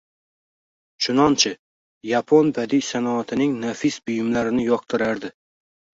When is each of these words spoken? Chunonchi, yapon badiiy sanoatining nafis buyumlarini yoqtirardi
Chunonchi, 1.05 1.51
yapon 2.13 2.49
badiiy 2.59 2.85
sanoatining 2.87 3.53
nafis 3.67 4.03
buyumlarini 4.09 4.67
yoqtirardi 4.71 5.33